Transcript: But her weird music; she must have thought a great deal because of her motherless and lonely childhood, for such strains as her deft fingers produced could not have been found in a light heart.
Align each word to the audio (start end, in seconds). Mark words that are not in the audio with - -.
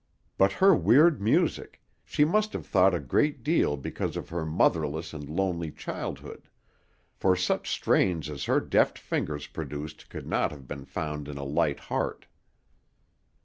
But 0.35 0.53
her 0.53 0.73
weird 0.75 1.21
music; 1.21 1.79
she 2.03 2.25
must 2.25 2.53
have 2.53 2.65
thought 2.65 2.95
a 2.95 2.99
great 2.99 3.43
deal 3.43 3.77
because 3.77 4.17
of 4.17 4.29
her 4.29 4.47
motherless 4.47 5.13
and 5.13 5.29
lonely 5.29 5.69
childhood, 5.71 6.49
for 7.13 7.35
such 7.35 7.69
strains 7.69 8.27
as 8.27 8.45
her 8.45 8.59
deft 8.59 8.97
fingers 8.97 9.45
produced 9.45 10.09
could 10.09 10.25
not 10.25 10.49
have 10.49 10.67
been 10.67 10.85
found 10.85 11.27
in 11.27 11.37
a 11.37 11.43
light 11.43 11.81
heart. 11.81 12.25